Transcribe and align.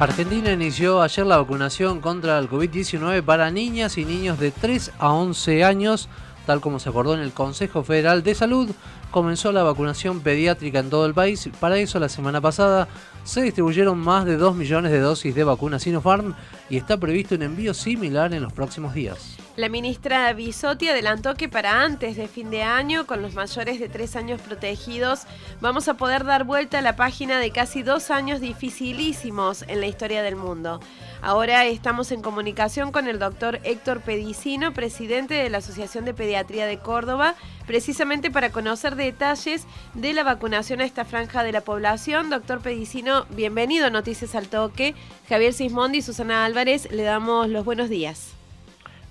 Argentina 0.00 0.50
inició 0.50 1.02
ayer 1.02 1.24
la 1.24 1.36
vacunación 1.36 2.00
contra 2.00 2.36
el 2.40 2.50
COVID-19 2.50 3.22
para 3.22 3.52
niñas 3.52 3.96
y 3.96 4.04
niños 4.04 4.40
de 4.40 4.50
3 4.50 4.90
a 4.98 5.12
11 5.12 5.62
años, 5.62 6.08
tal 6.46 6.60
como 6.60 6.80
se 6.80 6.88
acordó 6.88 7.14
en 7.14 7.20
el 7.20 7.32
Consejo 7.32 7.84
Federal 7.84 8.24
de 8.24 8.34
Salud. 8.34 8.70
Comenzó 9.12 9.52
la 9.52 9.62
vacunación 9.62 10.18
pediátrica 10.18 10.80
en 10.80 10.90
todo 10.90 11.06
el 11.06 11.14
país. 11.14 11.48
Para 11.60 11.78
eso, 11.78 12.00
la 12.00 12.08
semana 12.08 12.40
pasada 12.40 12.88
se 13.22 13.42
distribuyeron 13.42 13.96
más 13.96 14.24
de 14.24 14.36
2 14.36 14.56
millones 14.56 14.90
de 14.90 14.98
dosis 14.98 15.32
de 15.32 15.44
vacuna 15.44 15.78
Sinopharm 15.78 16.34
y 16.68 16.76
está 16.76 16.96
previsto 16.96 17.36
un 17.36 17.42
envío 17.42 17.72
similar 17.72 18.34
en 18.34 18.42
los 18.42 18.52
próximos 18.52 18.94
días. 18.94 19.43
La 19.56 19.68
ministra 19.68 20.32
Bisotti 20.32 20.88
adelantó 20.88 21.36
que 21.36 21.48
para 21.48 21.82
antes 21.82 22.16
de 22.16 22.26
fin 22.26 22.50
de 22.50 22.64
año, 22.64 23.06
con 23.06 23.22
los 23.22 23.34
mayores 23.34 23.78
de 23.78 23.88
tres 23.88 24.16
años 24.16 24.40
protegidos, 24.40 25.28
vamos 25.60 25.86
a 25.86 25.94
poder 25.94 26.24
dar 26.24 26.42
vuelta 26.42 26.78
a 26.78 26.82
la 26.82 26.96
página 26.96 27.38
de 27.38 27.52
casi 27.52 27.84
dos 27.84 28.10
años 28.10 28.40
dificilísimos 28.40 29.62
en 29.68 29.80
la 29.80 29.86
historia 29.86 30.24
del 30.24 30.34
mundo. 30.34 30.80
Ahora 31.22 31.66
estamos 31.66 32.10
en 32.10 32.20
comunicación 32.20 32.90
con 32.90 33.06
el 33.06 33.20
doctor 33.20 33.60
Héctor 33.62 34.00
Pedicino, 34.00 34.74
presidente 34.74 35.34
de 35.34 35.48
la 35.50 35.58
Asociación 35.58 36.04
de 36.04 36.14
Pediatría 36.14 36.66
de 36.66 36.80
Córdoba, 36.80 37.36
precisamente 37.64 38.32
para 38.32 38.50
conocer 38.50 38.96
detalles 38.96 39.66
de 39.94 40.14
la 40.14 40.24
vacunación 40.24 40.80
a 40.80 40.84
esta 40.84 41.04
franja 41.04 41.44
de 41.44 41.52
la 41.52 41.60
población. 41.60 42.28
Doctor 42.28 42.58
Pedicino, 42.58 43.24
bienvenido 43.30 43.86
a 43.86 43.90
Noticias 43.90 44.34
al 44.34 44.48
Toque. 44.48 44.96
Javier 45.28 45.52
Sismondi 45.52 45.98
y 45.98 46.02
Susana 46.02 46.44
Álvarez, 46.44 46.90
le 46.90 47.04
damos 47.04 47.48
los 47.48 47.64
buenos 47.64 47.88
días. 47.88 48.34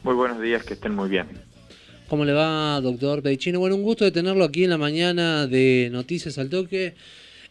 Muy 0.03 0.15
buenos 0.15 0.41
días, 0.41 0.65
que 0.65 0.73
estén 0.73 0.93
muy 0.93 1.09
bien. 1.09 1.27
¿Cómo 2.09 2.25
le 2.25 2.33
va, 2.33 2.81
doctor 2.81 3.23
Pedichino? 3.23 3.59
Bueno, 3.59 3.77
un 3.77 3.83
gusto 3.83 4.03
de 4.03 4.11
tenerlo 4.11 4.43
aquí 4.43 4.65
en 4.65 4.69
la 4.69 4.77
mañana 4.77 5.47
de 5.47 5.89
Noticias 5.93 6.37
al 6.37 6.49
Toque. 6.49 6.93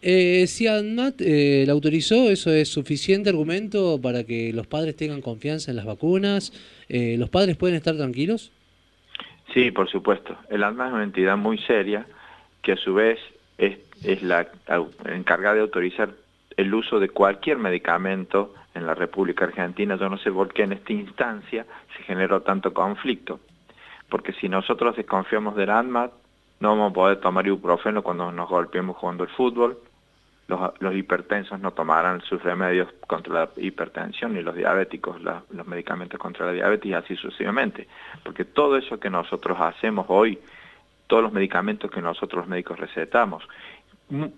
Eh, 0.02 0.46
si 0.46 0.66
ANMAT 0.66 1.20
eh, 1.20 1.64
la 1.66 1.72
autorizó, 1.72 2.30
¿eso 2.30 2.52
es 2.52 2.68
suficiente 2.68 3.30
argumento 3.30 3.98
para 4.02 4.24
que 4.24 4.52
los 4.52 4.66
padres 4.66 4.96
tengan 4.96 5.22
confianza 5.22 5.70
en 5.70 5.78
las 5.78 5.86
vacunas? 5.86 6.52
Eh, 6.90 7.16
¿Los 7.18 7.30
padres 7.30 7.56
pueden 7.56 7.76
estar 7.76 7.96
tranquilos? 7.96 8.52
Sí, 9.54 9.70
por 9.70 9.88
supuesto. 9.88 10.36
El 10.50 10.62
ANMAT 10.62 10.88
es 10.88 10.92
una 10.92 11.04
entidad 11.04 11.38
muy 11.38 11.56
seria 11.56 12.04
que 12.60 12.72
a 12.72 12.76
su 12.76 12.92
vez 12.92 13.18
es, 13.56 13.78
es 14.04 14.22
la 14.22 14.48
encargada 15.06 15.54
de 15.54 15.60
autorizar 15.62 16.10
el 16.56 16.74
uso 16.74 17.00
de 17.00 17.08
cualquier 17.08 17.58
medicamento 17.58 18.54
en 18.74 18.86
la 18.86 18.94
República 18.94 19.44
Argentina. 19.44 19.96
Yo 19.96 20.08
no 20.08 20.18
sé 20.18 20.30
por 20.30 20.52
qué 20.52 20.62
en 20.62 20.72
esta 20.72 20.92
instancia 20.92 21.66
se 21.96 22.02
generó 22.04 22.42
tanto 22.42 22.72
conflicto. 22.72 23.40
Porque 24.08 24.32
si 24.34 24.48
nosotros 24.48 24.96
desconfiamos 24.96 25.56
del 25.56 25.70
ANMAT, 25.70 26.12
no 26.60 26.70
vamos 26.70 26.90
a 26.90 26.94
poder 26.94 27.20
tomar 27.20 27.46
ibuprofeno 27.46 28.02
cuando 28.02 28.30
nos 28.30 28.48
golpeemos 28.48 28.96
jugando 28.96 29.24
el 29.24 29.30
fútbol, 29.30 29.78
los, 30.48 30.94
hipertensos 30.94 31.58
no 31.60 31.70
tomarán 31.72 32.20
sus 32.22 32.42
remedios 32.42 32.88
contra 33.06 33.32
la 33.32 33.48
hipertensión, 33.56 34.34
ni 34.34 34.42
los 34.42 34.54
diabéticos 34.54 35.20
los 35.22 35.66
medicamentos 35.66 36.20
contra 36.20 36.46
la 36.46 36.52
diabetes 36.52 36.86
y 36.86 36.94
así 36.94 37.16
sucesivamente. 37.16 37.88
Porque 38.22 38.44
todo 38.44 38.76
eso 38.76 39.00
que 39.00 39.08
nosotros 39.08 39.58
hacemos 39.60 40.06
hoy, 40.08 40.38
todos 41.06 41.22
los 41.22 41.32
medicamentos 41.32 41.90
que 41.90 42.02
nosotros 42.02 42.40
los 42.40 42.48
médicos 42.48 42.78
recetamos, 42.78 43.42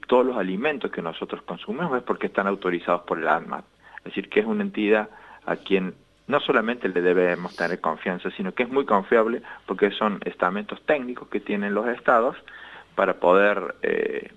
todos 0.06 0.27
los 0.27 0.36
alimentos 0.36 0.91
que 0.91 1.03
nosotros 1.03 1.42
consumimos 1.42 1.97
es 1.97 2.03
porque 2.03 2.28
están 2.28 2.47
autorizados 2.47 3.03
por 3.03 3.19
el 3.19 3.28
ANMAT. 3.28 3.64
Es 3.98 4.05
decir, 4.05 4.28
que 4.28 4.41
es 4.41 4.47
una 4.47 4.62
entidad 4.62 5.08
a 5.47 5.56
quien 5.56 5.94
no 6.27 6.41
solamente 6.41 6.89
le 6.89 7.03
debemos 7.03 7.55
tener 7.56 7.80
confianza, 7.80 8.30
sino 8.30 8.52
que 8.52 8.62
es 8.62 8.69
muy 8.69 8.84
confiable 8.84 9.42
porque 9.67 9.91
son 9.91 10.20
estamentos 10.25 10.80
técnicos 10.86 11.28
que 11.28 11.41
tienen 11.41 11.75
los 11.75 11.86
estados 11.89 12.36
para 12.95 13.14
poder 13.14 13.75
eh, 13.83 14.30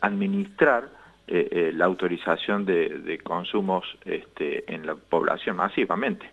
administrar 0.00 0.88
eh, 1.26 1.48
eh, 1.50 1.72
la 1.74 1.84
autorización 1.84 2.64
de, 2.64 3.20
consumos 3.22 3.84
este, 4.04 4.72
en 4.72 4.86
la 4.86 4.94
población 4.94 5.56
masivamente. 5.56 6.30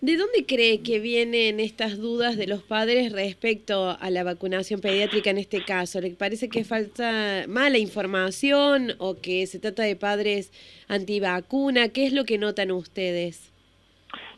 ¿De 0.00 0.16
dónde 0.16 0.46
cree 0.46 0.82
que 0.82 0.98
vienen 0.98 1.60
estas 1.60 1.98
dudas 1.98 2.36
de 2.36 2.46
los 2.46 2.62
padres 2.62 3.12
respecto 3.12 3.96
a 4.00 4.10
la 4.10 4.24
vacunación 4.24 4.80
pediátrica 4.80 5.30
en 5.30 5.38
este 5.38 5.62
caso? 5.64 6.00
¿Le 6.00 6.10
parece 6.10 6.48
que 6.48 6.64
falta 6.64 7.44
mala 7.48 7.78
información 7.78 8.92
o 8.98 9.20
que 9.20 9.46
se 9.46 9.58
trata 9.58 9.82
de 9.82 9.96
padres 9.96 10.52
antivacuna? 10.88 11.90
¿Qué 11.90 12.06
es 12.06 12.12
lo 12.12 12.24
que 12.24 12.38
notan 12.38 12.70
ustedes? 12.70 13.52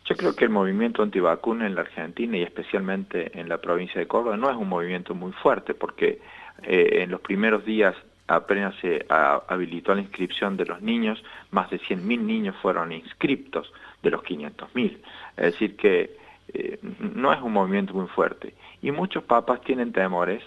Yo 0.05 0.17
creo 0.17 0.35
que 0.35 0.45
el 0.45 0.51
movimiento 0.51 1.03
antivacuna 1.03 1.67
en 1.67 1.77
la 1.77 1.83
Argentina 1.83 2.37
y 2.37 2.43
especialmente 2.43 3.39
en 3.39 3.49
la 3.49 3.59
provincia 3.59 4.01
de 4.01 4.09
Córdoba 4.09 4.37
no 4.37 4.51
es 4.51 4.57
un 4.57 4.69
movimiento 4.69 5.15
muy 5.15 5.33
fuerte 5.33 5.75
porque 5.75 6.21
eh, 6.65 7.03
en 7.03 7.11
los 7.11 7.21
primeros 7.21 7.65
días 7.65 7.95
apenas 8.27 8.75
se 8.81 9.05
habilitó 9.09 9.95
la 9.95 10.01
inscripción 10.01 10.57
de 10.57 10.65
los 10.65 10.81
niños, 10.81 11.23
más 11.51 11.71
de 11.71 11.79
100.000 11.81 12.21
niños 12.21 12.57
fueron 12.63 12.93
inscriptos 12.93 13.73
de 14.03 14.11
los 14.11 14.23
500.000. 14.23 14.99
Es 15.37 15.53
decir 15.53 15.77
que 15.77 16.17
eh, 16.55 16.79
no 16.83 17.33
es 17.33 17.41
un 17.41 17.53
movimiento 17.53 17.95
muy 17.95 18.09
fuerte. 18.09 18.55
Y 18.83 18.91
muchos 18.91 19.25
papas 19.25 19.61
tienen 19.63 19.93
temores 19.93 20.43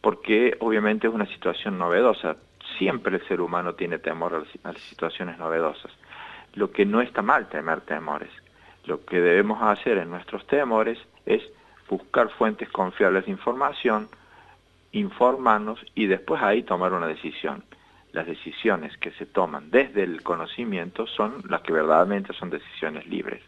porque 0.00 0.56
obviamente 0.60 1.06
es 1.06 1.14
una 1.14 1.26
situación 1.26 1.78
novedosa. 1.78 2.36
Siempre 2.78 3.16
el 3.16 3.26
ser 3.26 3.40
humano 3.40 3.74
tiene 3.74 3.98
temor 3.98 4.46
a 4.64 4.68
las 4.68 4.80
situaciones 4.82 5.38
novedosas. 5.38 5.92
Lo 6.54 6.70
que 6.70 6.84
no 6.84 7.00
está 7.00 7.22
mal 7.22 7.48
temer 7.48 7.80
temores. 7.82 8.30
Lo 8.84 9.04
que 9.04 9.20
debemos 9.20 9.62
hacer 9.62 9.98
en 9.98 10.10
nuestros 10.10 10.46
temores 10.46 10.98
es 11.26 11.42
buscar 11.88 12.30
fuentes 12.30 12.68
confiables 12.70 13.26
de 13.26 13.32
información, 13.32 14.08
informarnos 14.92 15.80
y 15.94 16.06
después 16.06 16.42
ahí 16.42 16.62
tomar 16.62 16.92
una 16.92 17.06
decisión. 17.06 17.64
Las 18.12 18.26
decisiones 18.26 18.96
que 18.96 19.10
se 19.12 19.26
toman 19.26 19.70
desde 19.70 20.02
el 20.02 20.22
conocimiento 20.22 21.06
son 21.06 21.42
las 21.48 21.60
que 21.62 21.72
verdaderamente 21.72 22.32
son 22.32 22.50
decisiones 22.50 23.06
libres. 23.06 23.42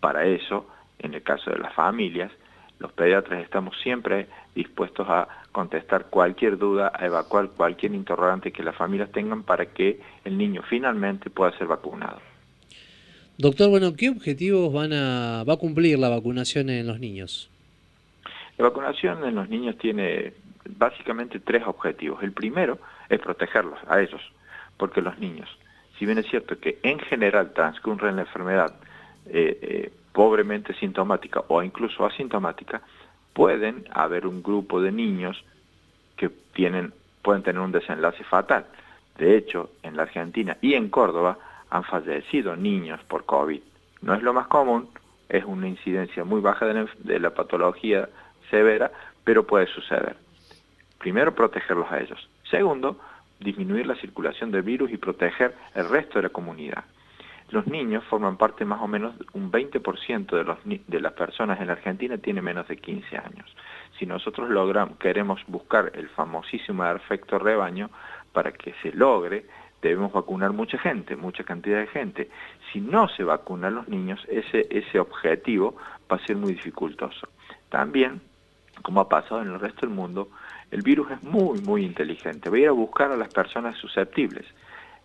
Para 0.00 0.24
eso, 0.24 0.66
en 0.98 1.14
el 1.14 1.22
caso 1.22 1.50
de 1.50 1.58
las 1.58 1.74
familias, 1.74 2.32
los 2.78 2.92
pediatras 2.92 3.42
estamos 3.42 3.76
siempre 3.80 4.26
dispuestos 4.54 5.06
a 5.08 5.28
contestar 5.52 6.06
cualquier 6.06 6.58
duda, 6.58 6.90
a 6.94 7.06
evacuar 7.06 7.50
cualquier 7.50 7.94
interrogante 7.94 8.50
que 8.50 8.64
las 8.64 8.74
familias 8.74 9.12
tengan 9.12 9.44
para 9.44 9.66
que 9.66 10.00
el 10.24 10.36
niño 10.36 10.62
finalmente 10.68 11.30
pueda 11.30 11.56
ser 11.56 11.68
vacunado. 11.68 12.20
Doctor, 13.38 13.70
bueno, 13.70 13.94
¿qué 13.94 14.08
objetivos 14.08 14.72
van 14.72 14.92
a, 14.92 15.44
va 15.44 15.54
a 15.54 15.56
cumplir 15.56 15.98
la 15.98 16.08
vacunación 16.08 16.70
en 16.70 16.86
los 16.86 16.98
niños? 16.98 17.50
La 18.58 18.64
vacunación 18.64 19.24
en 19.24 19.34
los 19.34 19.48
niños 19.48 19.78
tiene 19.78 20.32
básicamente 20.64 21.40
tres 21.40 21.62
objetivos. 21.66 22.22
El 22.22 22.32
primero 22.32 22.78
es 23.12 23.20
protegerlos 23.20 23.78
a 23.86 24.00
ellos, 24.00 24.20
porque 24.76 25.02
los 25.02 25.18
niños, 25.18 25.48
si 25.98 26.06
bien 26.06 26.18
es 26.18 26.26
cierto 26.26 26.58
que 26.58 26.78
en 26.82 26.98
general 26.98 27.52
transcurren 27.52 28.16
la 28.16 28.22
enfermedad 28.22 28.74
eh, 29.26 29.58
eh, 29.62 29.92
pobremente 30.12 30.74
sintomática 30.74 31.44
o 31.48 31.62
incluso 31.62 32.04
asintomática, 32.04 32.80
pueden 33.34 33.84
haber 33.92 34.26
un 34.26 34.42
grupo 34.42 34.80
de 34.80 34.92
niños 34.92 35.44
que 36.16 36.30
tienen, 36.54 36.92
pueden 37.22 37.42
tener 37.42 37.60
un 37.60 37.72
desenlace 37.72 38.24
fatal. 38.24 38.66
De 39.18 39.36
hecho, 39.36 39.70
en 39.82 39.96
la 39.96 40.04
Argentina 40.04 40.56
y 40.60 40.74
en 40.74 40.88
Córdoba 40.88 41.38
han 41.70 41.84
fallecido 41.84 42.56
niños 42.56 43.00
por 43.04 43.24
COVID. 43.24 43.60
No 44.00 44.14
es 44.14 44.22
lo 44.22 44.32
más 44.32 44.46
común, 44.46 44.88
es 45.28 45.44
una 45.44 45.68
incidencia 45.68 46.24
muy 46.24 46.40
baja 46.40 46.66
de 46.66 47.20
la 47.20 47.30
patología 47.30 48.08
severa, 48.50 48.90
pero 49.24 49.46
puede 49.46 49.66
suceder. 49.66 50.16
Primero, 50.98 51.34
protegerlos 51.34 51.90
a 51.90 52.00
ellos. 52.00 52.28
Segundo, 52.52 52.98
disminuir 53.40 53.86
la 53.86 53.94
circulación 53.94 54.50
del 54.50 54.60
virus 54.60 54.92
y 54.92 54.98
proteger 54.98 55.54
el 55.74 55.88
resto 55.88 56.18
de 56.18 56.24
la 56.24 56.28
comunidad. 56.28 56.84
Los 57.48 57.66
niños 57.66 58.04
forman 58.04 58.36
parte 58.36 58.66
más 58.66 58.82
o 58.82 58.86
menos, 58.86 59.14
un 59.32 59.50
20% 59.50 60.60
de, 60.86 61.00
las 61.00 61.12
personas 61.14 61.58
en 61.60 61.68
la 61.68 61.72
Argentina 61.72 62.18
tiene 62.18 62.42
menos 62.42 62.68
de 62.68 62.76
15 62.76 63.16
años. 63.16 63.56
Si 63.98 64.04
nosotros 64.04 64.50
queremos 64.98 65.40
buscar 65.46 65.92
el 65.94 66.10
famosísimo 66.10 66.84
efecto 66.84 67.38
rebaño, 67.38 67.88
para 68.34 68.52
que 68.52 68.74
se 68.82 68.92
logre, 68.92 69.46
debemos 69.80 70.12
vacunar 70.12 70.52
mucha 70.52 70.76
gente, 70.76 71.16
mucha 71.16 71.44
cantidad 71.44 71.80
de 71.80 71.86
gente. 71.86 72.30
Si 72.70 72.80
no 72.80 73.08
se 73.08 73.24
vacunan 73.24 73.76
los 73.76 73.88
niños, 73.88 74.20
ese 74.28 75.00
objetivo 75.00 75.74
va 76.10 76.16
a 76.16 76.26
ser 76.26 76.36
muy 76.36 76.52
dificultoso. 76.52 77.28
También, 77.70 78.20
como 78.82 79.00
ha 79.00 79.08
pasado 79.08 79.40
en 79.40 79.48
el 79.48 79.60
resto 79.60 79.86
del 79.86 79.94
mundo, 79.94 80.28
el 80.72 80.80
virus 80.80 81.10
es 81.10 81.22
muy, 81.22 81.60
muy 81.60 81.84
inteligente. 81.84 82.48
Va 82.48 82.56
a 82.56 82.60
ir 82.60 82.68
a 82.68 82.72
buscar 82.72 83.12
a 83.12 83.16
las 83.16 83.32
personas 83.32 83.76
susceptibles. 83.76 84.46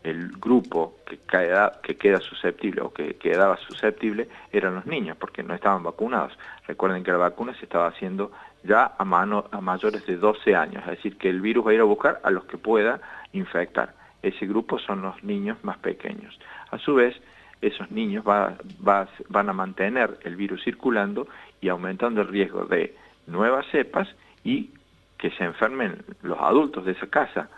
El 0.01 0.29
grupo 0.37 0.99
que, 1.05 1.17
queda, 1.17 1.73
que 1.83 1.97
queda 1.97 2.21
susceptible 2.21 2.81
o 2.81 2.93
que 2.93 3.15
quedaba 3.15 3.57
susceptible 3.57 4.29
eran 4.53 4.75
los 4.75 4.85
niños, 4.85 5.17
porque 5.19 5.43
no 5.43 5.53
estaban 5.53 5.83
vacunados. 5.83 6.31
Recuerden 6.67 7.03
que 7.03 7.11
la 7.11 7.17
vacuna 7.17 7.53
se 7.55 7.65
estaba 7.65 7.87
haciendo 7.87 8.31
ya 8.63 8.93
a, 8.97 9.03
mano, 9.03 9.45
a 9.51 9.59
mayores 9.59 10.05
de 10.05 10.15
12 10.15 10.55
años, 10.55 10.83
es 10.83 10.91
decir, 10.91 11.17
que 11.17 11.29
el 11.29 11.41
virus 11.41 11.67
va 11.67 11.71
a 11.71 11.73
ir 11.73 11.81
a 11.81 11.83
buscar 11.83 12.21
a 12.23 12.31
los 12.31 12.45
que 12.45 12.57
pueda 12.57 13.01
infectar. 13.33 13.93
Ese 14.21 14.47
grupo 14.47 14.79
son 14.79 15.01
los 15.01 15.21
niños 15.21 15.57
más 15.63 15.77
pequeños. 15.79 16.39
A 16.71 16.77
su 16.77 16.95
vez, 16.95 17.13
esos 17.61 17.91
niños 17.91 18.23
van 18.23 19.49
a 19.49 19.53
mantener 19.53 20.17
el 20.23 20.37
virus 20.37 20.63
circulando 20.63 21.27
y 21.59 21.67
aumentando 21.67 22.21
el 22.21 22.29
riesgo 22.29 22.65
de 22.65 22.95
nuevas 23.25 23.65
cepas 23.69 24.07
y 24.45 24.71
que 25.17 25.31
se 25.31 25.43
enfermen 25.43 26.03
los 26.21 26.39
adultos 26.39 26.85
de 26.85 26.91
esa 26.93 27.07
casa. 27.07 27.49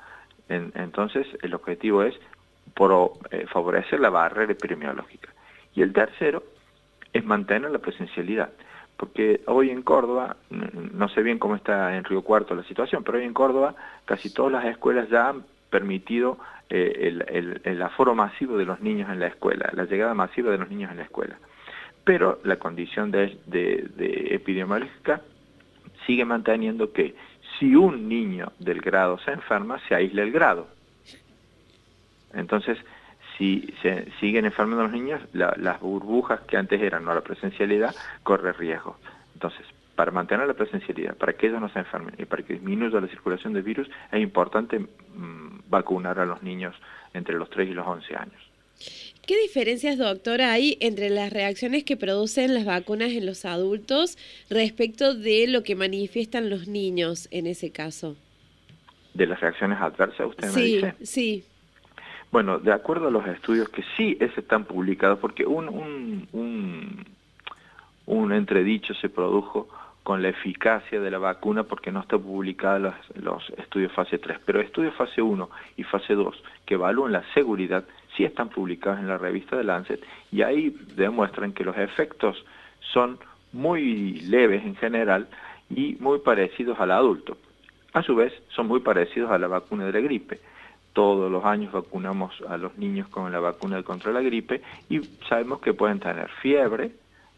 entonces 0.47 1.27
el 1.43 1.53
objetivo 1.53 2.03
es 2.03 2.15
por 2.73 3.13
eh, 3.31 3.45
favorecer 3.51 3.99
la 3.99 4.09
barrera 4.09 4.51
epidemiológica. 4.51 5.29
Y 5.75 5.81
el 5.81 5.93
tercero 5.93 6.43
es 7.13 7.25
mantener 7.25 7.71
la 7.71 7.79
presencialidad. 7.79 8.51
Porque 8.97 9.41
hoy 9.47 9.69
en 9.69 9.81
Córdoba, 9.81 10.37
no 10.49 11.07
sé 11.09 11.21
bien 11.21 11.39
cómo 11.39 11.55
está 11.55 11.95
en 11.95 12.03
Río 12.03 12.21
Cuarto 12.21 12.53
la 12.53 12.63
situación, 12.63 13.03
pero 13.03 13.17
hoy 13.17 13.23
en 13.23 13.33
Córdoba 13.33 13.75
casi 14.05 14.33
todas 14.33 14.51
las 14.51 14.65
escuelas 14.65 15.09
ya 15.09 15.29
han 15.29 15.45
permitido 15.69 16.37
eh, 16.69 17.15
el, 17.63 17.81
aforo 17.81 18.13
masivo 18.13 18.57
de 18.57 18.65
los 18.65 18.81
niños 18.81 19.09
en 19.09 19.19
la 19.19 19.27
escuela, 19.27 19.69
la 19.73 19.85
llegada 19.85 20.13
masiva 20.13 20.51
de 20.51 20.57
los 20.57 20.69
niños 20.69 20.91
en 20.91 20.97
la 20.97 21.03
escuela. 21.03 21.37
Pero 22.03 22.39
la 22.43 22.57
condición 22.57 23.11
de 23.11 23.39
epidemiológica 24.31 25.21
sigue 26.05 26.25
manteniendo 26.25 26.91
que 26.91 27.15
si 27.59 27.75
un 27.75 28.07
niño 28.07 28.51
del 28.59 28.81
grado 28.81 29.19
se 29.19 29.31
enferma, 29.31 29.79
se 29.87 29.95
aísla 29.95 30.23
el 30.23 30.31
grado. 30.31 30.67
Entonces, 32.33 32.77
si 33.37 33.73
se 33.81 34.11
siguen 34.19 34.45
enfermando 34.45 34.83
los 34.83 34.91
niños, 34.91 35.21
las 35.33 35.79
burbujas 35.79 36.41
que 36.41 36.57
antes 36.57 36.81
eran 36.81 37.05
no 37.05 37.13
la 37.13 37.21
presencialidad, 37.21 37.93
corre 38.23 38.53
riesgo. 38.53 38.97
Entonces, 39.33 39.65
para 39.95 40.11
mantener 40.11 40.47
la 40.47 40.53
presencialidad, 40.53 41.15
para 41.17 41.33
que 41.33 41.47
ellos 41.47 41.59
no 41.59 41.69
se 41.69 41.79
enfermen 41.79 42.15
y 42.17 42.25
para 42.25 42.43
que 42.43 42.53
disminuya 42.53 43.01
la 43.01 43.07
circulación 43.07 43.53
del 43.53 43.63
virus, 43.63 43.89
es 44.11 44.21
importante 44.21 44.79
mm, 44.79 45.69
vacunar 45.69 46.19
a 46.19 46.25
los 46.25 46.41
niños 46.41 46.75
entre 47.13 47.37
los 47.37 47.49
3 47.49 47.69
y 47.69 47.73
los 47.73 47.85
11 47.85 48.15
años. 48.15 48.49
¿Qué 49.29 49.39
diferencias, 49.43 49.99
doctora, 49.99 50.51
hay 50.51 50.75
entre 50.81 51.11
las 51.11 51.31
reacciones 51.31 51.83
que 51.83 51.95
producen 51.95 52.55
las 52.55 52.65
vacunas 52.65 53.11
en 53.11 53.27
los 53.27 53.45
adultos 53.45 54.17
respecto 54.49 55.13
de 55.13 55.45
lo 55.47 55.61
que 55.61 55.75
manifiestan 55.75 56.49
los 56.49 56.67
niños 56.67 57.27
en 57.29 57.45
ese 57.45 57.71
caso? 57.71 58.15
¿De 59.13 59.27
las 59.27 59.39
reacciones 59.39 59.79
adversas, 59.79 60.29
usted 60.29 60.51
me 60.51 60.61
dice? 60.63 60.95
Sí, 61.01 61.05
sí. 61.05 61.43
Bueno, 62.31 62.57
de 62.57 62.73
acuerdo 62.73 63.09
a 63.09 63.11
los 63.11 63.27
estudios 63.27 63.69
que 63.69 63.83
sí 63.95 64.17
están 64.19 64.65
publicados, 64.65 65.19
porque 65.19 65.45
un, 65.45 65.69
un, 65.69 66.27
un, 66.31 67.05
un, 68.07 68.33
entredicho 68.33 68.95
se 68.95 69.09
produjo 69.09 69.69
con 70.01 70.23
la 70.23 70.29
eficacia 70.29 70.99
de 70.99 71.11
la 71.11 71.19
vacuna 71.19 71.65
porque 71.65 71.91
no 71.91 71.99
están 71.99 72.23
publicados 72.23 72.81
los, 72.81 72.95
los, 73.23 73.59
estudios 73.59 73.91
fase 73.91 74.17
3, 74.17 74.39
pero 74.43 74.59
estudios 74.59 74.95
fase 74.95 75.21
1 75.21 75.49
y 75.77 75.83
fase 75.83 76.15
2 76.15 76.35
que 76.65 76.73
evalúan 76.73 77.11
la 77.11 77.23
seguridad 77.35 77.85
sí 78.19 78.25
están 78.25 78.49
publicados 78.49 78.99
en 78.99 79.07
la 79.07 79.17
revista 79.17 79.55
de 79.55 79.63
Lancet 79.63 80.03
y 80.29 80.41
ahí 80.41 80.75
demuestran 80.97 81.53
que 81.53 81.63
los 81.63 81.77
efectos 81.77 82.43
son 82.91 83.17
muy 83.53 84.19
leves 84.19 84.65
en 84.65 84.75
general 84.75 85.29
y 85.69 85.95
muy 86.01 86.19
parecidos 86.19 86.77
al 86.81 86.91
adulto. 86.91 87.37
A 87.93 88.03
su 88.03 88.15
vez, 88.15 88.33
son 88.49 88.67
muy 88.67 88.81
parecidos 88.81 89.31
a 89.31 89.37
la 89.37 89.47
vacuna 89.47 89.85
de 89.85 89.93
la 89.93 90.01
gripe 90.01 90.39
todos 90.91 91.31
los 91.31 91.45
años 91.45 91.71
vacunamos 91.71 92.33
a 92.49 92.57
los 92.57 92.77
niños 92.77 93.07
con 93.07 93.31
la 93.31 93.39
vacuna 93.39 93.83
contra 93.83 94.11
la 94.11 94.21
gripe 94.21 94.61
y 94.89 94.99
sabemos 95.29 95.61
que 95.61 95.73
pueden 95.73 95.99
tener 95.99 96.29
fiebre, 96.41 96.91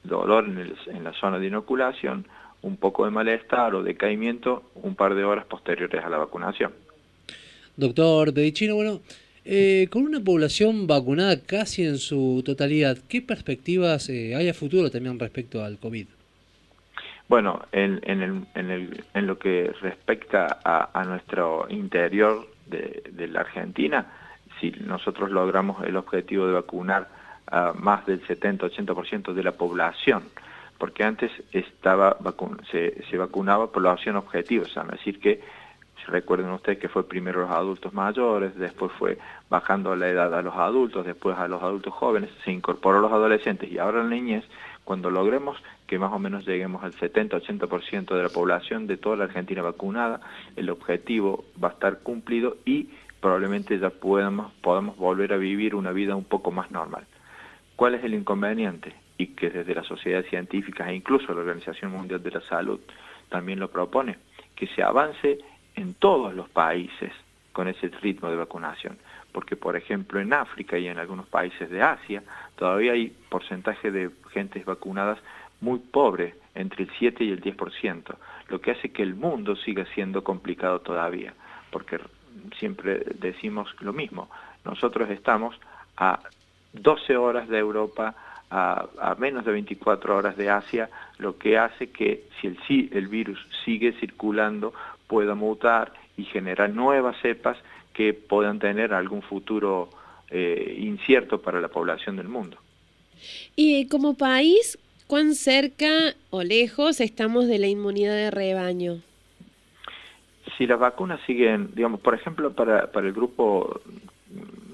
dolor 0.04 0.46
en, 0.46 1.04
la 1.04 1.14
zona 1.14 1.38
de 1.38 1.46
inoculación, 1.46 2.26
un 2.64 2.78
poco 2.78 3.06
de 3.06 3.12
malestar 3.12 3.76
o 3.76 3.84
decaimiento 3.84 4.64
un 4.76 4.96
par 4.96 5.14
de 5.14 5.24
horas 5.24 5.46
posteriores 5.46 6.04
a 6.04 6.10
la 6.10 6.18
vacunación. 6.18 6.72
Doctor 7.76 8.34
Pedicino, 8.34 8.76
bueno, 8.76 9.02
eh, 9.44 9.88
con 9.90 10.04
una 10.04 10.20
población 10.20 10.86
vacunada 10.86 11.40
casi 11.42 11.86
en 11.86 11.98
su 11.98 12.44
totalidad, 12.46 12.98
¿qué 13.10 13.22
perspectivas 13.22 14.10
eh, 14.10 14.36
hay 14.36 14.50
a 14.50 14.54
futuro 14.54 14.92
también 14.92 15.18
respecto 15.18 15.64
al 15.64 15.78
COVID? 15.80 16.08
Bueno, 17.28 17.62
en, 17.72 18.02
en, 18.04 19.26
lo 19.26 19.40
que 19.40 19.72
respecta 19.82 20.60
a, 20.64 21.04
nuestro 21.06 21.66
interior 21.70 22.46
de, 22.68 23.28
la 23.30 23.40
Argentina, 23.40 24.06
si 24.60 24.72
nosotros 24.72 25.32
logramos 25.32 25.82
el 25.86 25.96
objetivo 25.96 26.46
de 26.48 26.54
vacunar 26.54 27.08
a 27.48 27.72
más 27.74 28.06
del 28.06 28.22
70-80% 28.28 29.34
de 29.34 29.44
la 29.44 29.54
población, 29.54 30.24
porque 30.78 31.06
antes 31.06 31.32
estaba 31.54 32.18
se, 32.70 33.02
se, 33.10 33.18
vacunaba 33.18 33.72
población 33.72 34.18
objetiva, 34.18 34.66
o 34.66 34.68
sea, 34.68 34.84
es 34.84 34.92
decir 34.92 35.20
que, 35.22 35.40
recuerden 36.08 36.50
ustedes 36.52 36.80
que 36.80 36.90
fue 36.90 37.08
primero 37.08 37.42
los 37.42 37.52
adultos 37.52 37.94
mayores, 37.94 38.56
después 38.56 38.92
fue 38.94 39.18
bajando 39.50 39.96
la 39.96 40.10
edad 40.10 40.34
a 40.34 40.42
los 40.42 40.56
adultos, 40.56 41.06
después 41.06 41.38
a 41.38 41.48
los 41.48 41.62
adultos 41.62 41.94
jóvenes, 41.94 42.30
se 42.44 42.52
incorporó 42.52 43.00
a 43.00 43.02
los 43.02 43.12
adolescentes 43.12 43.72
y 43.72 43.78
ahora 43.78 44.04
la 44.04 44.10
niñez, 44.10 44.44
cuando 44.84 45.10
logremos 45.10 45.58
que 45.88 46.00
más 46.00 46.12
o 46.14 46.20
menos 46.20 46.46
lleguemos 46.46 46.84
al 46.84 46.94
70-80% 46.94 48.16
de 48.16 48.24
la 48.24 48.30
población 48.30 48.88
de 48.88 48.98
toda 48.98 49.18
la 49.18 49.26
Argentina 49.26 49.62
vacunada, 49.62 50.22
el 50.56 50.70
objetivo 50.70 51.46
va 51.62 51.70
a 51.70 51.72
estar 51.72 52.00
cumplido 52.00 52.58
y 52.66 52.90
probablemente 53.20 53.78
ya 53.78 53.90
podamos, 53.90 54.52
podamos 54.62 54.98
volver 54.98 55.34
a 55.34 55.38
vivir 55.38 55.76
una 55.76 55.92
vida 55.92 56.16
un 56.16 56.26
poco 56.26 56.52
más 56.52 56.72
normal. 56.72 57.06
¿Cuál 57.76 57.96
es 57.96 58.04
el 58.04 58.14
inconveniente? 58.14 58.94
Y 59.18 59.28
que 59.28 59.50
desde 59.50 59.76
las 59.76 59.86
sociedades 59.86 60.30
científicas 60.30 60.88
e 60.88 60.96
incluso 60.96 61.34
la 61.34 61.42
Organización 61.42 61.92
Mundial 61.92 62.24
de 62.24 62.32
la 62.32 62.42
Salud 62.42 62.80
también 63.30 63.60
lo 63.60 63.70
propone, 63.70 64.18
que 64.56 64.68
se 64.68 64.84
avance 64.84 65.40
en 65.76 65.94
todos 65.94 66.34
los 66.34 66.50
países 66.50 67.12
con 67.54 67.68
ese 67.68 67.90
ritmo 68.02 68.30
de 68.30 68.38
vacunación. 68.38 68.98
Porque, 69.32 69.56
por 69.56 69.76
ejemplo, 69.76 70.20
en 70.20 70.34
África 70.34 70.78
y 70.78 70.88
en 70.88 71.00
algunos 71.00 71.28
países 71.28 71.70
de 71.70 71.82
Asia 71.82 72.24
todavía 72.56 72.94
hay 72.94 73.16
porcentaje 73.30 73.92
de 73.92 74.10
gentes 74.34 74.66
vacunadas 74.66 75.20
muy 75.62 75.80
pobre, 75.80 76.36
entre 76.56 76.84
el 76.84 76.92
7 76.98 77.24
y 77.24 77.32
el 77.32 77.42
10%, 77.42 78.16
lo 78.50 78.60
que 78.60 78.72
hace 78.72 78.90
que 78.90 79.04
el 79.04 79.16
mundo 79.16 79.56
siga 79.56 79.86
siendo 79.94 80.24
complicado 80.24 80.82
todavía, 80.82 81.34
porque 81.70 82.00
siempre 82.60 83.04
decimos 83.20 83.74
lo 83.80 83.94
mismo, 83.94 84.30
nosotros 84.66 85.10
estamos 85.10 85.58
a 85.98 86.20
12 86.74 87.16
horas 87.16 87.48
de 87.48 87.58
Europa, 87.58 88.16
a, 88.50 89.16
menos 89.18 89.46
de 89.46 89.54
24 89.54 90.16
horas 90.16 90.36
de 90.36 90.50
Asia, 90.50 90.90
lo 91.20 91.38
que 91.38 91.58
hace 91.58 91.90
que 91.90 92.26
si 92.42 92.90
el, 92.92 93.08
virus 93.08 93.40
sigue 93.64 93.94
circulando 93.94 94.74
pueda 95.12 95.36
mutar 95.36 95.92
y 96.16 96.24
generar 96.24 96.70
nuevas 96.70 97.18
cepas 97.22 97.58
que 97.94 98.14
puedan 98.14 98.60
tener 98.60 98.94
algún 98.94 99.22
futuro 99.22 99.90
eh, 100.30 100.78
incierto 100.80 101.42
para 101.42 101.60
la 101.60 101.68
población 101.68 102.16
del 102.16 102.30
mundo. 102.30 102.56
Y 103.58 103.88
como 103.90 104.16
país, 104.16 104.80
¿Cuán 105.12 105.36
cerca 105.36 106.16
o 106.30 106.42
lejos 106.42 107.02
estamos 107.02 107.46
de 107.50 107.60
la 107.60 107.68
inmunidad 107.68 108.14
de 108.14 108.32
rebaño? 108.32 109.02
Si 110.58 110.66
las 110.66 110.80
vacunas 110.80 111.20
siguen, 111.28 111.72
digamos, 111.76 112.00
por 112.00 112.16
ejemplo, 112.16 112.54
para, 112.54 112.90
para 112.94 113.08
el 113.08 113.14
grupo 113.14 113.82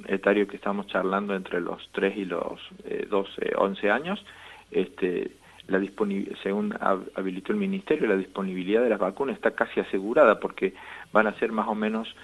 etario 0.07 0.47
que 0.47 0.57
estamos 0.57 0.85
charlando 0.85 1.33
entre 1.33 1.59
los 1.59 1.89
3 1.91 2.17
y 2.17 2.25
los 2.25 2.61
12, 3.09 3.31
eh, 3.41 3.53
11 3.57 3.89
años, 3.89 4.23
este, 4.69 5.31
según 6.43 6.73
habilitó 7.15 7.51
el 7.51 7.59
Ministerio, 7.59 8.07
la 8.07 8.15
disponibilidad 8.15 8.81
de 8.81 8.89
las 8.89 8.99
vacunas 8.99 9.35
está 9.35 9.51
casi 9.51 9.79
asegurada 9.79 10.39
porque 10.39 10.73
van 11.11 11.27
a 11.27 11.37
ser 11.39 11.51
más 11.51 11.67
o 11.67 11.75
menos 11.75 12.15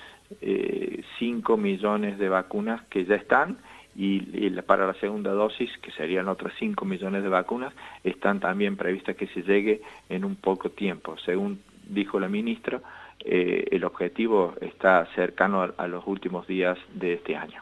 eh, 0.42 1.04
5 1.20 1.58
millones 1.58 2.18
de 2.18 2.30
vacunas 2.30 2.82
que 2.90 3.06
ya 3.06 3.16
están 3.16 3.58
y, 3.96 4.50
para 4.62 4.88
la 4.88 4.94
segunda 4.96 5.32
dosis, 5.32 5.70
que 5.80 5.92
serían 5.92 6.28
otras 6.28 6.54
5 6.58 6.84
millones 6.86 7.22
de 7.22 7.30
vacunas, 7.30 7.74
están 8.04 8.40
también 8.40 8.76
previstas 8.76 9.16
que 9.16 9.28
se 9.28 9.44
llegue 9.44 9.82
en 10.10 10.26
un 10.26 10.36
poco 10.36 10.72
tiempo. 10.72 11.16
Según 11.20 11.62
dijo 11.88 12.20
la 12.20 12.28
ministra, 12.28 12.82
eh, 13.20 13.68
el 13.72 13.84
objetivo 13.84 14.56
está 14.62 15.06
cercano 15.16 15.74
a, 15.78 15.88
los 15.88 16.06
últimos 16.08 16.48
días 16.48 16.78
de 16.94 17.14
este 17.14 17.36
año. 17.36 17.62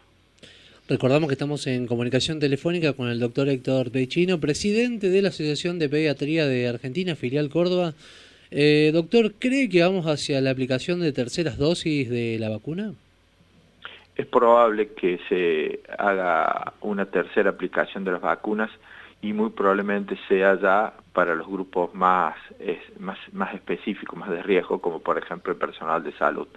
Recordamos 0.92 1.30
que 1.30 1.36
estamos 1.36 1.68
en 1.68 1.88
comunicación 1.88 2.42
telefónica 2.42 2.92
con 2.92 3.08
el 3.08 3.18
doctor 3.18 3.48
Héctor 3.48 3.94
Pechino, 3.94 4.42
presidente 4.42 5.10
de 5.10 5.22
la 5.22 5.30
Asociación 5.30 5.80
de 5.80 5.88
Pediatría 5.88 6.46
de 6.46 6.68
Argentina, 6.68 7.16
filial 7.16 7.48
Córdoba. 7.50 7.94
Eh, 8.52 8.92
doctor, 8.94 9.32
¿cree 9.40 9.70
que 9.70 9.82
vamos 9.84 10.06
hacia 10.06 10.42
la 10.42 10.50
aplicación 10.50 11.00
de 11.00 11.14
terceras 11.14 11.58
dosis 11.58 12.10
de 12.10 12.38
la 12.40 12.50
vacuna? 12.50 12.92
es 14.18 14.26
probable 14.26 14.90
que 14.90 15.18
se 15.30 15.80
haga 15.98 16.74
una 16.82 17.06
tercera 17.06 17.52
aplicación 17.52 18.04
de 18.04 18.12
las 18.12 18.22
vacunas 18.22 18.70
y 19.22 19.32
muy 19.32 19.52
probablemente 19.52 20.18
sea 20.28 20.60
ya 20.60 20.94
para 21.14 21.36
los 21.36 21.48
grupos 21.48 21.96
más, 21.96 22.36
más, 23.00 23.18
más 23.32 23.54
específicos, 23.54 24.20
más 24.20 24.30
de 24.30 24.44
riesgo, 24.44 24.82
como 24.82 25.00
por 25.00 25.18
ejemplo 25.18 25.54
el 25.54 25.58
personal 25.58 26.04
de 26.04 26.12
salud. 26.18 26.50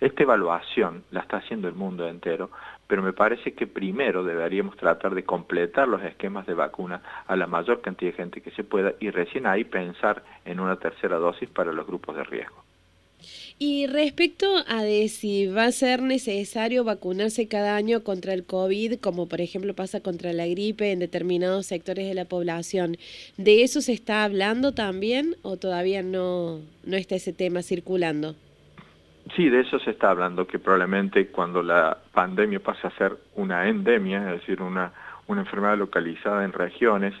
Esta 0.00 0.22
evaluación 0.22 1.02
la 1.10 1.20
está 1.20 1.38
haciendo 1.38 1.66
el 1.66 1.74
mundo 1.74 2.06
entero, 2.06 2.50
pero 2.86 3.02
me 3.02 3.12
parece 3.12 3.52
que 3.52 3.66
primero 3.66 4.22
deberíamos 4.22 4.76
tratar 4.76 5.14
de 5.14 5.24
completar 5.24 5.88
los 5.88 6.02
esquemas 6.02 6.46
de 6.46 6.54
vacuna 6.54 7.02
a 7.26 7.34
la 7.34 7.48
mayor 7.48 7.80
cantidad 7.80 8.12
de 8.12 8.16
gente 8.16 8.40
que 8.40 8.52
se 8.52 8.62
pueda 8.62 8.94
y 9.00 9.10
recién 9.10 9.46
ahí 9.46 9.64
pensar 9.64 10.22
en 10.44 10.60
una 10.60 10.76
tercera 10.76 11.16
dosis 11.16 11.48
para 11.48 11.72
los 11.72 11.86
grupos 11.86 12.14
de 12.16 12.24
riesgo. 12.24 12.62
Y 13.58 13.88
respecto 13.88 14.46
a 14.68 14.84
de 14.84 15.08
si 15.08 15.48
va 15.48 15.64
a 15.64 15.72
ser 15.72 16.00
necesario 16.00 16.84
vacunarse 16.84 17.48
cada 17.48 17.74
año 17.74 18.04
contra 18.04 18.32
el 18.32 18.44
COVID, 18.44 19.00
como 19.00 19.26
por 19.26 19.40
ejemplo 19.40 19.74
pasa 19.74 20.00
contra 20.00 20.32
la 20.32 20.46
gripe 20.46 20.92
en 20.92 21.00
determinados 21.00 21.66
sectores 21.66 22.06
de 22.06 22.14
la 22.14 22.24
población, 22.24 22.96
¿de 23.36 23.64
eso 23.64 23.80
se 23.80 23.92
está 23.92 24.22
hablando 24.22 24.72
también 24.72 25.34
o 25.42 25.56
todavía 25.56 26.04
no, 26.04 26.60
no 26.84 26.96
está 26.96 27.16
ese 27.16 27.32
tema 27.32 27.62
circulando? 27.62 28.36
Sí, 29.34 29.48
de 29.48 29.60
eso 29.60 29.78
se 29.80 29.90
está 29.90 30.10
hablando, 30.10 30.46
que 30.46 30.58
probablemente 30.58 31.28
cuando 31.28 31.62
la 31.62 31.98
pandemia 32.12 32.60
pase 32.60 32.86
a 32.86 32.90
ser 32.92 33.16
una 33.34 33.68
endemia, 33.68 34.32
es 34.32 34.40
decir, 34.40 34.62
una, 34.62 34.92
una 35.26 35.42
enfermedad 35.42 35.76
localizada 35.76 36.44
en 36.44 36.52
regiones 36.52 37.14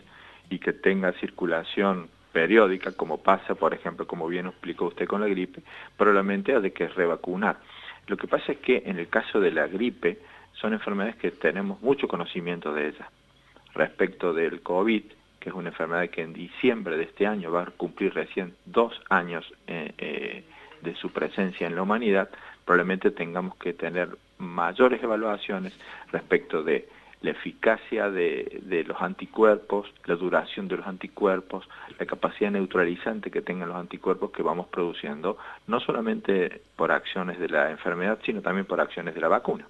y 0.50 0.58
que 0.58 0.72
tenga 0.72 1.12
circulación 1.12 2.08
periódica, 2.32 2.92
como 2.92 3.18
pasa, 3.18 3.54
por 3.54 3.74
ejemplo, 3.74 4.06
como 4.06 4.26
bien 4.28 4.46
explicó 4.46 4.86
usted 4.86 5.06
con 5.06 5.20
la 5.20 5.28
gripe, 5.28 5.62
probablemente 5.96 6.54
hay 6.54 6.70
que 6.70 6.88
revacunar. 6.88 7.58
Lo 8.06 8.16
que 8.16 8.26
pasa 8.26 8.52
es 8.52 8.58
que 8.58 8.82
en 8.86 8.98
el 8.98 9.08
caso 9.08 9.40
de 9.40 9.50
la 9.50 9.66
gripe, 9.66 10.18
son 10.60 10.72
enfermedades 10.72 11.16
que 11.16 11.30
tenemos 11.30 11.80
mucho 11.82 12.08
conocimiento 12.08 12.72
de 12.72 12.88
ellas. 12.88 13.08
Respecto 13.74 14.32
del 14.32 14.60
COVID, 14.62 15.02
que 15.40 15.48
es 15.50 15.54
una 15.54 15.68
enfermedad 15.68 16.08
que 16.10 16.22
en 16.22 16.32
diciembre 16.32 16.96
de 16.96 17.04
este 17.04 17.26
año 17.26 17.52
va 17.52 17.62
a 17.62 17.66
cumplir 17.66 18.12
recién 18.14 18.54
dos 18.64 19.00
años 19.08 19.44
eh, 19.66 19.92
eh, 19.98 20.37
de 20.37 20.37
su 21.00 21.10
presencia 21.10 21.66
en 21.66 21.76
la 21.76 21.82
humanidad, 21.82 22.28
probablemente 22.64 23.10
tengamos 23.10 23.56
que 23.56 23.72
tener 23.72 24.16
mayores 24.38 25.02
evaluaciones 25.02 25.72
respecto 26.12 26.62
de 26.62 26.88
la 27.20 27.30
eficacia 27.30 28.10
de, 28.10 28.60
de, 28.62 28.84
los 28.84 29.00
anticuerpos, 29.02 29.92
la 30.04 30.14
duración 30.14 30.68
de 30.68 30.76
los 30.76 30.86
anticuerpos, 30.86 31.68
la 31.98 32.06
capacidad 32.06 32.50
neutralizante 32.50 33.30
que 33.30 33.42
tengan 33.42 33.68
los 33.68 33.76
anticuerpos 33.76 34.30
que 34.30 34.42
vamos 34.42 34.68
produciendo, 34.68 35.36
no 35.66 35.80
solamente 35.80 36.60
por 36.76 36.92
acciones 36.92 37.40
de 37.40 37.48
la 37.48 37.70
enfermedad, 37.70 38.18
sino 38.24 38.40
también 38.40 38.66
por 38.66 38.80
acciones 38.80 39.14
de 39.14 39.20
la 39.20 39.28
vacuna. 39.28 39.66